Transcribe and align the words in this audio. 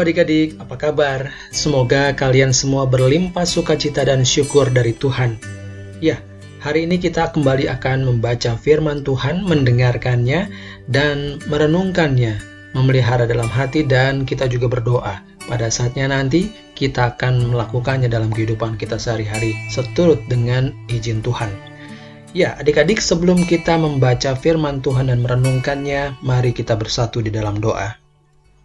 Adik-adik, 0.00 0.56
apa 0.56 0.80
kabar? 0.80 1.28
Semoga 1.52 2.16
kalian 2.16 2.56
semua 2.56 2.88
berlimpah 2.88 3.44
sukacita 3.44 4.00
dan 4.00 4.24
syukur 4.24 4.72
dari 4.72 4.96
Tuhan. 4.96 5.36
Ya, 6.00 6.24
hari 6.56 6.88
ini 6.88 6.96
kita 6.96 7.28
kembali 7.36 7.68
akan 7.68 8.08
membaca 8.08 8.56
firman 8.56 9.04
Tuhan, 9.04 9.44
mendengarkannya, 9.44 10.48
dan 10.88 11.36
merenungkannya, 11.52 12.40
memelihara 12.72 13.28
dalam 13.28 13.44
hati, 13.52 13.84
dan 13.84 14.24
kita 14.24 14.48
juga 14.48 14.72
berdoa. 14.72 15.20
Pada 15.44 15.68
saatnya 15.68 16.08
nanti, 16.08 16.48
kita 16.72 17.12
akan 17.12 17.52
melakukannya 17.52 18.08
dalam 18.08 18.32
kehidupan 18.32 18.80
kita 18.80 18.96
sehari-hari, 18.96 19.52
seturut 19.68 20.24
dengan 20.32 20.72
izin 20.88 21.20
Tuhan. 21.20 21.52
Ya, 22.32 22.56
adik-adik, 22.56 23.04
sebelum 23.04 23.44
kita 23.44 23.76
membaca 23.76 24.32
firman 24.32 24.80
Tuhan 24.80 25.12
dan 25.12 25.20
merenungkannya, 25.20 26.24
mari 26.24 26.56
kita 26.56 26.72
bersatu 26.72 27.20
di 27.20 27.28
dalam 27.28 27.60
doa. 27.60 27.99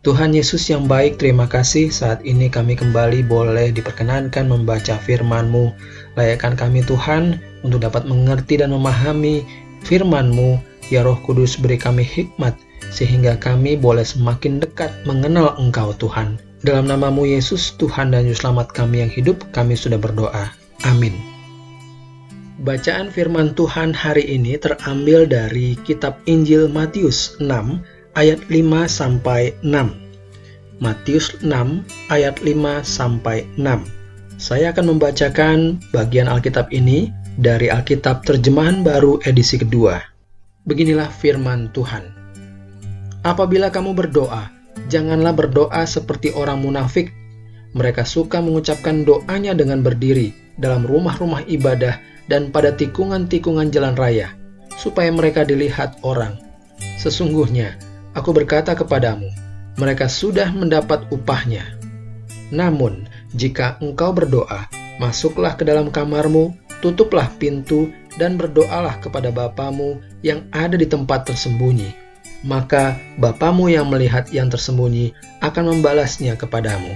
Tuhan 0.05 0.37
Yesus 0.37 0.69
yang 0.69 0.85
baik, 0.85 1.17
terima 1.17 1.49
kasih 1.49 1.89
saat 1.89 2.21
ini 2.21 2.45
kami 2.45 2.77
kembali 2.77 3.25
boleh 3.25 3.73
diperkenankan 3.73 4.45
membaca 4.45 5.01
firman-Mu. 5.01 5.73
Layakkan 6.13 6.53
kami 6.53 6.85
Tuhan 6.85 7.41
untuk 7.65 7.81
dapat 7.81 8.05
mengerti 8.05 8.61
dan 8.61 8.69
memahami 8.69 9.41
firman-Mu. 9.81 10.61
Ya 10.93 11.01
Roh 11.01 11.17
Kudus 11.25 11.57
beri 11.57 11.81
kami 11.81 12.05
hikmat 12.05 12.53
sehingga 12.93 13.33
kami 13.41 13.81
boleh 13.81 14.05
semakin 14.05 14.61
dekat 14.61 14.93
mengenal 15.09 15.57
Engkau 15.57 15.89
Tuhan. 15.97 16.37
Dalam 16.61 16.85
namamu 16.85 17.25
Yesus, 17.25 17.73
Tuhan 17.81 18.13
dan 18.13 18.29
Juru 18.29 18.37
Selamat 18.37 18.77
kami 18.77 19.01
yang 19.01 19.09
hidup, 19.09 19.41
kami 19.57 19.73
sudah 19.73 19.97
berdoa. 19.97 20.53
Amin. 20.85 21.17
Bacaan 22.61 23.09
firman 23.09 23.57
Tuhan 23.57 23.97
hari 23.97 24.21
ini 24.29 24.53
terambil 24.61 25.25
dari 25.25 25.73
kitab 25.81 26.21
Injil 26.29 26.69
Matius 26.69 27.41
6 27.41 27.94
ayat 28.15 28.47
5 28.47 28.87
sampai 28.87 29.51
6. 29.59 29.91
Matius 30.79 31.35
6 31.43 31.83
ayat 32.07 32.39
5 32.39 32.83
sampai 32.83 33.43
6. 33.59 34.39
Saya 34.39 34.71
akan 34.71 34.95
membacakan 34.95 35.79
bagian 35.91 36.27
Alkitab 36.31 36.71
ini 36.71 37.11
dari 37.35 37.67
Alkitab 37.67 38.23
Terjemahan 38.23 38.83
Baru 38.83 39.19
edisi 39.27 39.59
kedua. 39.59 39.99
Beginilah 40.63 41.11
firman 41.11 41.71
Tuhan. 41.75 42.03
Apabila 43.23 43.67
kamu 43.71 43.91
berdoa, 43.95 44.51
janganlah 44.87 45.35
berdoa 45.35 45.83
seperti 45.83 46.31
orang 46.35 46.63
munafik. 46.63 47.11
Mereka 47.75 48.07
suka 48.07 48.39
mengucapkan 48.39 49.03
doanya 49.03 49.51
dengan 49.51 49.83
berdiri 49.83 50.31
dalam 50.55 50.87
rumah-rumah 50.87 51.43
ibadah 51.51 51.99
dan 52.31 52.47
pada 52.47 52.71
tikungan-tikungan 52.71 53.67
jalan 53.75 53.99
raya, 53.99 54.31
supaya 54.79 55.11
mereka 55.11 55.43
dilihat 55.43 55.99
orang. 56.07 56.39
Sesungguhnya, 56.95 57.75
Aku 58.15 58.31
berkata 58.31 58.71
kepadamu, 58.71 59.27
mereka 59.75 60.07
sudah 60.07 60.47
mendapat 60.55 61.03
upahnya. 61.11 61.67
Namun, 62.47 63.11
jika 63.35 63.75
engkau 63.83 64.15
berdoa, 64.15 64.71
masuklah 65.03 65.59
ke 65.59 65.67
dalam 65.67 65.91
kamarmu, 65.91 66.55
tutuplah 66.79 67.27
pintu, 67.35 67.91
dan 68.15 68.39
berdoalah 68.39 68.95
kepada 69.03 69.35
Bapamu 69.35 69.99
yang 70.23 70.47
ada 70.55 70.79
di 70.79 70.87
tempat 70.87 71.27
tersembunyi. 71.27 71.91
Maka 72.47 72.95
Bapamu 73.19 73.67
yang 73.67 73.91
melihat 73.91 74.31
yang 74.31 74.47
tersembunyi 74.47 75.11
akan 75.43 75.75
membalasnya 75.75 76.39
kepadamu. 76.39 76.95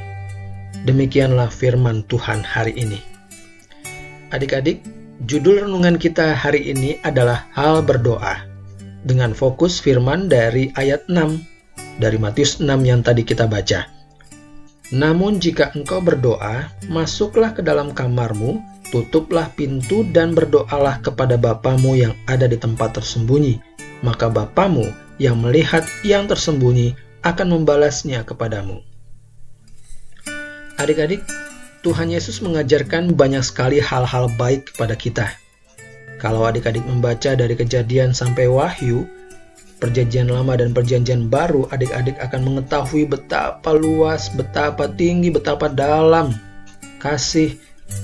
Demikianlah 0.88 1.52
firman 1.52 2.08
Tuhan 2.08 2.40
hari 2.48 2.72
ini. 2.80 3.04
Adik-adik, 4.32 4.88
judul 5.28 5.68
renungan 5.68 6.00
kita 6.00 6.32
hari 6.32 6.72
ini 6.72 7.04
adalah 7.04 7.44
hal 7.52 7.84
berdoa 7.84 8.49
dengan 9.04 9.32
fokus 9.32 9.80
firman 9.80 10.28
dari 10.28 10.72
ayat 10.76 11.08
6 11.08 12.00
dari 12.00 12.18
Matius 12.20 12.60
6 12.60 12.68
yang 12.84 13.04
tadi 13.04 13.24
kita 13.24 13.48
baca. 13.48 13.88
Namun 14.90 15.38
jika 15.38 15.70
engkau 15.78 16.02
berdoa, 16.02 16.72
masuklah 16.90 17.54
ke 17.54 17.62
dalam 17.62 17.94
kamarmu, 17.94 18.58
tutuplah 18.90 19.54
pintu 19.54 20.02
dan 20.10 20.34
berdoalah 20.34 20.98
kepada 21.06 21.38
Bapamu 21.38 21.94
yang 21.94 22.18
ada 22.26 22.50
di 22.50 22.58
tempat 22.58 22.98
tersembunyi. 22.98 23.62
Maka 24.02 24.32
Bapamu 24.32 24.90
yang 25.22 25.38
melihat 25.38 25.86
yang 26.02 26.26
tersembunyi 26.26 26.98
akan 27.22 27.54
membalasnya 27.54 28.26
kepadamu. 28.26 28.82
Adik-adik, 30.80 31.22
Tuhan 31.84 32.10
Yesus 32.10 32.40
mengajarkan 32.42 33.14
banyak 33.14 33.44
sekali 33.44 33.78
hal-hal 33.84 34.32
baik 34.40 34.74
kepada 34.74 34.96
kita 34.96 35.28
kalau 36.20 36.44
adik-adik 36.44 36.84
membaca 36.84 37.32
dari 37.32 37.56
kejadian 37.56 38.12
sampai 38.12 38.52
wahyu, 38.52 39.08
perjanjian 39.80 40.28
lama 40.28 40.60
dan 40.60 40.76
perjanjian 40.76 41.32
baru, 41.32 41.66
adik-adik 41.72 42.20
akan 42.20 42.44
mengetahui 42.44 43.08
betapa 43.08 43.72
luas, 43.72 44.28
betapa 44.36 44.92
tinggi, 44.92 45.32
betapa 45.32 45.72
dalam 45.72 46.36
kasih 47.00 47.56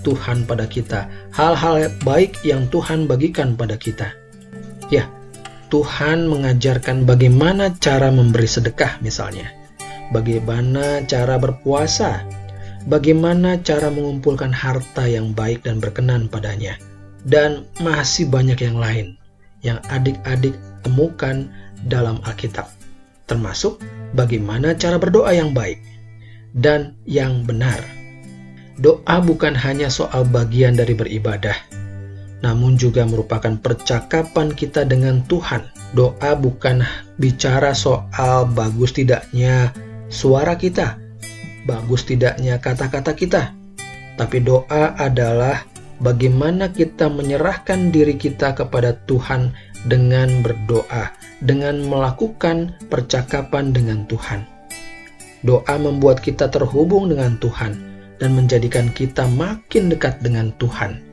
Tuhan 0.08 0.48
pada 0.48 0.64
kita. 0.66 1.12
Hal-hal 1.36 1.92
baik 2.08 2.40
yang 2.48 2.72
Tuhan 2.72 3.06
bagikan 3.06 3.60
pada 3.60 3.76
kita. 3.76 4.16
Ya, 4.88 5.12
Tuhan 5.68 6.32
mengajarkan 6.32 7.04
bagaimana 7.04 7.76
cara 7.84 8.10
memberi 8.16 8.48
sedekah 8.48 9.04
misalnya. 9.04 9.52
Bagaimana 10.16 11.04
cara 11.04 11.36
berpuasa. 11.36 12.24
Bagaimana 12.86 13.60
cara 13.66 13.90
mengumpulkan 13.90 14.54
harta 14.54 15.10
yang 15.10 15.34
baik 15.34 15.66
dan 15.66 15.82
berkenan 15.82 16.30
padanya 16.30 16.78
dan 17.26 17.66
masih 17.82 18.30
banyak 18.30 18.62
yang 18.62 18.78
lain 18.78 19.18
yang 19.66 19.82
adik-adik 19.90 20.54
temukan 20.86 21.50
dalam 21.90 22.22
Alkitab, 22.22 22.70
termasuk 23.26 23.82
bagaimana 24.14 24.78
cara 24.78 25.02
berdoa 25.02 25.34
yang 25.34 25.58
baik 25.58 25.82
dan 26.54 26.94
yang 27.10 27.42
benar. 27.44 27.82
Doa 28.78 29.24
bukan 29.24 29.58
hanya 29.58 29.90
soal 29.90 30.28
bagian 30.30 30.78
dari 30.78 30.94
beribadah, 30.94 31.58
namun 32.46 32.78
juga 32.78 33.08
merupakan 33.10 33.58
percakapan 33.58 34.54
kita 34.54 34.86
dengan 34.86 35.26
Tuhan. 35.26 35.66
Doa 35.98 36.36
bukan 36.38 36.84
bicara 37.18 37.72
soal 37.72 38.46
bagus 38.52 38.94
tidaknya 38.94 39.72
suara 40.12 40.60
kita, 40.60 41.00
bagus 41.66 42.04
tidaknya 42.06 42.60
kata-kata 42.60 43.16
kita, 43.16 43.56
tapi 44.20 44.44
doa 44.44 44.92
adalah 45.00 45.64
bagaimana 46.00 46.72
kita 46.72 47.08
menyerahkan 47.08 47.92
diri 47.92 48.16
kita 48.20 48.56
kepada 48.56 48.98
Tuhan 49.08 49.54
dengan 49.86 50.42
berdoa, 50.42 51.14
dengan 51.40 51.84
melakukan 51.86 52.74
percakapan 52.90 53.72
dengan 53.72 54.04
Tuhan. 54.10 54.44
Doa 55.46 55.76
membuat 55.78 56.26
kita 56.26 56.50
terhubung 56.50 57.14
dengan 57.14 57.38
Tuhan 57.38 57.78
dan 58.18 58.34
menjadikan 58.34 58.90
kita 58.90 59.30
makin 59.30 59.94
dekat 59.94 60.18
dengan 60.26 60.50
Tuhan. 60.58 61.04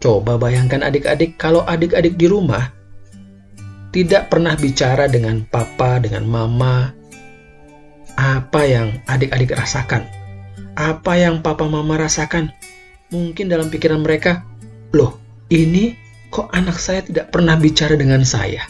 Coba 0.00 0.40
bayangkan 0.40 0.80
adik-adik 0.80 1.36
kalau 1.36 1.62
adik-adik 1.68 2.16
di 2.16 2.26
rumah 2.26 2.72
tidak 3.90 4.30
pernah 4.30 4.54
bicara 4.54 5.10
dengan 5.10 5.44
papa, 5.46 5.98
dengan 5.98 6.24
mama, 6.24 6.94
apa 8.16 8.62
yang 8.64 9.02
adik-adik 9.10 9.50
rasakan, 9.54 10.06
apa 10.78 11.12
yang 11.18 11.42
papa 11.42 11.66
mama 11.66 11.98
rasakan, 11.98 12.54
Mungkin 13.10 13.50
dalam 13.50 13.70
pikiran 13.70 14.06
mereka, 14.06 14.46
loh 14.94 15.18
ini 15.50 15.98
kok 16.30 16.46
anak 16.54 16.78
saya 16.78 17.02
tidak 17.02 17.34
pernah 17.34 17.58
bicara 17.58 17.98
dengan 17.98 18.22
saya? 18.22 18.62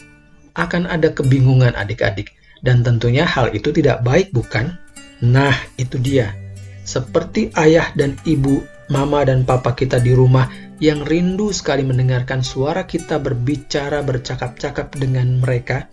Akan 0.57 0.89
ada 0.89 1.13
kebingungan 1.13 1.77
adik-adik, 1.77 2.33
dan 2.65 2.81
tentunya 2.81 3.23
hal 3.23 3.53
itu 3.53 3.69
tidak 3.69 4.01
baik 4.01 4.33
bukan? 4.33 4.73
Nah 5.21 5.53
itu 5.77 6.01
dia, 6.01 6.33
seperti 6.81 7.53
ayah 7.53 7.93
dan 7.93 8.17
ibu, 8.25 8.65
mama 8.89 9.21
dan 9.21 9.45
papa 9.45 9.77
kita 9.77 10.01
di 10.01 10.17
rumah 10.17 10.49
yang 10.81 11.05
rindu 11.05 11.53
sekali 11.53 11.85
mendengarkan 11.85 12.41
suara 12.41 12.89
kita 12.89 13.21
berbicara 13.21 14.01
bercakap-cakap 14.01 14.89
dengan 14.97 15.37
mereka, 15.37 15.85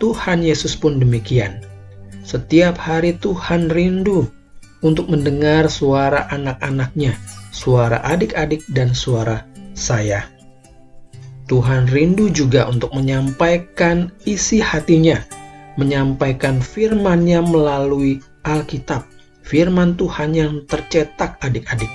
Tuhan 0.00 0.40
Yesus 0.40 0.72
pun 0.72 0.96
demikian. 0.96 1.60
Setiap 2.24 2.80
hari 2.80 3.20
Tuhan 3.20 3.68
rindu 3.68 4.32
untuk 4.80 5.12
mendengar 5.12 5.68
suara 5.68 6.28
anak-anaknya 6.32 7.16
suara 7.50 8.00
adik-adik, 8.06 8.64
dan 8.70 8.94
suara 8.94 9.44
saya. 9.74 10.24
Tuhan 11.50 11.90
rindu 11.90 12.30
juga 12.30 12.70
untuk 12.70 12.94
menyampaikan 12.94 14.14
isi 14.22 14.62
hatinya, 14.62 15.18
menyampaikan 15.74 16.62
firman-Nya 16.62 17.42
melalui 17.42 18.22
Alkitab, 18.46 19.02
firman 19.42 19.98
Tuhan 19.98 20.32
yang 20.32 20.62
tercetak 20.70 21.36
adik-adik. 21.42 21.90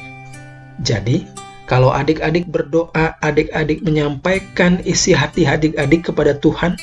Jadi, 0.84 1.24
kalau 1.66 1.90
adik-adik 1.96 2.52
berdoa, 2.52 3.16
adik-adik 3.24 3.80
menyampaikan 3.82 4.84
isi 4.84 5.16
hati 5.16 5.48
adik-adik 5.48 6.12
kepada 6.12 6.36
Tuhan 6.36 6.76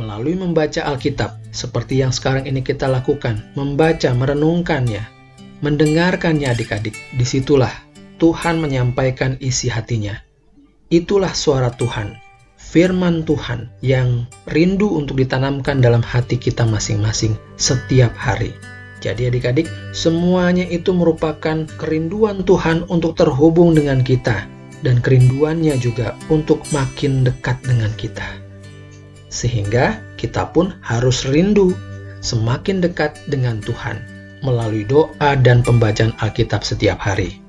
melalui 0.00 0.34
membaca 0.34 0.80
Alkitab, 0.80 1.38
seperti 1.54 2.00
yang 2.02 2.10
sekarang 2.10 2.48
ini 2.48 2.64
kita 2.64 2.88
lakukan, 2.88 3.44
membaca, 3.54 4.10
merenungkannya, 4.10 5.06
mendengarkannya 5.60 6.50
adik-adik. 6.50 6.96
Di 7.14 7.22
situlah 7.22 7.70
Tuhan 8.22 8.62
menyampaikan 8.62 9.36
isi 9.42 9.68
hatinya. 9.68 10.14
Itulah 10.88 11.34
suara 11.34 11.74
Tuhan, 11.74 12.14
firman 12.56 13.26
Tuhan 13.26 13.68
yang 13.82 14.30
rindu 14.48 14.94
untuk 14.94 15.18
ditanamkan 15.18 15.82
dalam 15.82 16.00
hati 16.00 16.38
kita 16.38 16.62
masing-masing 16.64 17.34
setiap 17.58 18.14
hari. 18.14 18.54
Jadi 19.02 19.28
adik-adik, 19.28 19.68
semuanya 19.92 20.64
itu 20.64 20.94
merupakan 20.94 21.66
kerinduan 21.76 22.46
Tuhan 22.46 22.88
untuk 22.88 23.18
terhubung 23.18 23.76
dengan 23.76 24.00
kita 24.00 24.48
dan 24.80 25.02
kerinduannya 25.02 25.76
juga 25.76 26.16
untuk 26.32 26.64
makin 26.72 27.26
dekat 27.26 27.60
dengan 27.66 27.92
kita. 27.98 28.24
Sehingga 29.28 30.00
kita 30.16 30.54
pun 30.54 30.72
harus 30.80 31.26
rindu 31.26 31.74
semakin 32.24 32.80
dekat 32.80 33.18
dengan 33.28 33.60
Tuhan 33.60 34.13
melalui 34.44 34.84
doa 34.84 35.34
dan 35.40 35.64
pembacaan 35.64 36.12
Alkitab 36.20 36.62
setiap 36.62 37.00
hari. 37.00 37.40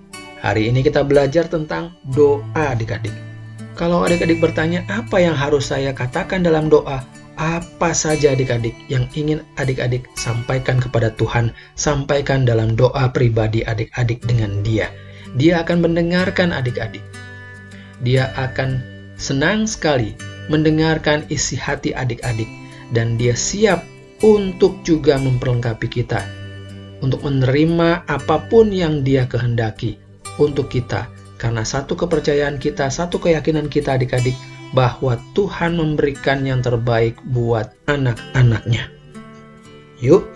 Hari 0.42 0.72
ini 0.72 0.82
kita 0.82 1.04
belajar 1.04 1.46
tentang 1.46 1.94
doa 2.16 2.72
adik-adik. 2.72 3.14
Kalau 3.76 4.08
adik-adik 4.08 4.40
bertanya 4.40 4.88
apa 4.88 5.20
yang 5.20 5.36
harus 5.36 5.68
saya 5.70 5.92
katakan 5.92 6.42
dalam 6.42 6.72
doa, 6.72 7.04
apa 7.36 7.92
saja 7.92 8.32
adik-adik 8.32 8.72
yang 8.88 9.04
ingin 9.12 9.44
adik-adik 9.60 10.08
sampaikan 10.16 10.80
kepada 10.80 11.12
Tuhan, 11.20 11.52
sampaikan 11.76 12.48
dalam 12.48 12.80
doa 12.80 13.12
pribadi 13.12 13.68
adik-adik 13.68 14.24
dengan 14.24 14.64
Dia. 14.64 14.88
Dia 15.36 15.60
akan 15.68 15.84
mendengarkan 15.84 16.56
adik-adik. 16.56 17.04
Dia 18.00 18.32
akan 18.40 18.80
senang 19.20 19.68
sekali 19.68 20.16
mendengarkan 20.48 21.28
isi 21.28 21.60
hati 21.60 21.92
adik-adik, 21.92 22.48
dan 22.96 23.20
Dia 23.20 23.36
siap 23.36 23.84
untuk 24.24 24.80
juga 24.88 25.20
memperlengkapi 25.20 25.92
kita, 25.92 26.24
untuk 27.06 27.22
menerima 27.22 28.10
apa 28.10 28.50
pun 28.50 28.74
yang 28.74 29.06
Dia 29.06 29.30
kehendaki 29.30 30.02
untuk 30.42 30.74
kita, 30.74 31.06
karena 31.38 31.62
satu 31.62 31.94
kepercayaan 31.94 32.58
kita, 32.58 32.90
satu 32.90 33.22
keyakinan 33.22 33.70
kita, 33.70 33.96
adik-adik 33.96 34.34
bahwa 34.74 35.16
Tuhan 35.38 35.78
memberikan 35.78 36.44
yang 36.44 36.66
terbaik 36.66 37.16
buat 37.30 37.72
anak-anaknya. 37.86 38.90
Yuk, 40.02 40.28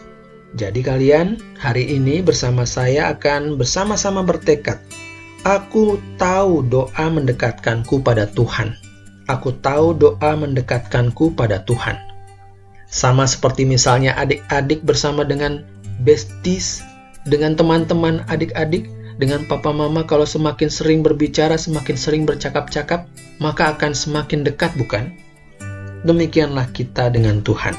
jadi 0.56 0.80
kalian 0.80 1.42
hari 1.60 1.90
ini 1.90 2.24
bersama 2.24 2.64
saya 2.64 3.12
akan 3.12 3.60
bersama-sama 3.60 4.24
bertekad. 4.24 4.80
Aku 5.44 6.00
tahu 6.20 6.64
doa 6.68 7.06
mendekatkanku 7.10 8.00
pada 8.04 8.30
Tuhan. 8.30 8.76
Aku 9.28 9.56
tahu 9.60 9.96
doa 9.96 10.32
mendekatkanku 10.36 11.36
pada 11.36 11.62
Tuhan. 11.64 11.96
Sama 12.90 13.30
seperti 13.30 13.64
misalnya 13.70 14.18
adik-adik 14.18 14.82
bersama 14.82 15.22
dengan 15.22 15.62
besties, 16.04 16.84
dengan 17.28 17.54
teman-teman 17.54 18.24
adik-adik, 18.32 18.88
dengan 19.20 19.44
papa 19.46 19.76
mama 19.76 20.08
kalau 20.08 20.24
semakin 20.24 20.72
sering 20.72 21.04
berbicara, 21.04 21.60
semakin 21.60 21.96
sering 22.00 22.24
bercakap-cakap, 22.24 23.06
maka 23.44 23.76
akan 23.76 23.92
semakin 23.92 24.48
dekat 24.48 24.72
bukan? 24.80 25.12
Demikianlah 26.08 26.72
kita 26.72 27.12
dengan 27.12 27.44
Tuhan. 27.44 27.76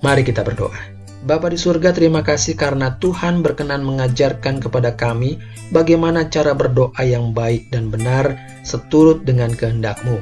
Mari 0.00 0.24
kita 0.24 0.40
berdoa. 0.40 0.96
Bapa 1.24 1.48
di 1.48 1.56
surga, 1.56 1.96
terima 1.96 2.20
kasih 2.20 2.52
karena 2.52 3.00
Tuhan 3.00 3.40
berkenan 3.40 3.80
mengajarkan 3.80 4.60
kepada 4.60 4.92
kami 4.92 5.40
bagaimana 5.72 6.28
cara 6.28 6.52
berdoa 6.52 7.00
yang 7.00 7.32
baik 7.32 7.72
dan 7.72 7.88
benar 7.88 8.36
seturut 8.60 9.24
dengan 9.24 9.52
kehendak-Mu. 9.56 10.20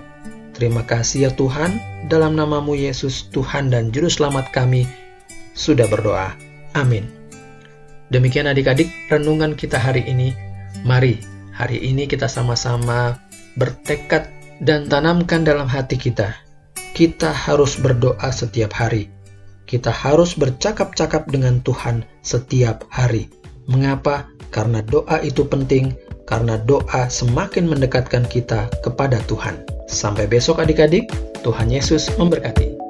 Terima 0.54 0.86
kasih 0.86 1.26
ya 1.26 1.30
Tuhan, 1.34 1.82
dalam 2.06 2.38
namamu 2.38 2.78
Yesus, 2.78 3.26
Tuhan 3.34 3.74
dan 3.74 3.90
Juru 3.90 4.06
Selamat 4.06 4.54
kami, 4.54 4.86
sudah 5.52 5.88
berdoa. 5.88 6.34
Amin. 6.72 7.08
Demikian 8.12 8.48
adik-adik 8.48 8.92
renungan 9.08 9.56
kita 9.56 9.80
hari 9.80 10.04
ini. 10.04 10.36
Mari 10.84 11.20
hari 11.52 11.80
ini 11.80 12.04
kita 12.08 12.28
sama-sama 12.28 13.16
bertekad 13.56 14.28
dan 14.60 14.88
tanamkan 14.88 15.44
dalam 15.44 15.68
hati 15.68 15.96
kita. 15.96 16.36
Kita 16.92 17.32
harus 17.32 17.80
berdoa 17.80 18.28
setiap 18.28 18.76
hari. 18.76 19.08
Kita 19.64 19.88
harus 19.88 20.36
bercakap-cakap 20.36 21.24
dengan 21.32 21.64
Tuhan 21.64 22.04
setiap 22.20 22.84
hari. 22.92 23.32
Mengapa? 23.64 24.28
Karena 24.52 24.84
doa 24.84 25.16
itu 25.24 25.48
penting, 25.48 25.96
karena 26.28 26.60
doa 26.60 27.08
semakin 27.08 27.64
mendekatkan 27.64 28.28
kita 28.28 28.68
kepada 28.84 29.16
Tuhan. 29.24 29.64
Sampai 29.88 30.28
besok 30.28 30.60
adik-adik, 30.60 31.08
Tuhan 31.40 31.72
Yesus 31.72 32.12
memberkati. 32.20 32.81